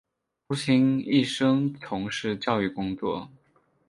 [0.47, 3.29] 父亲一生从事教育工作。